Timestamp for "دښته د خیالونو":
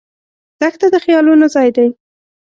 0.59-1.45